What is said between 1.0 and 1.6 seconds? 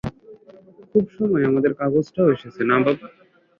সময়ে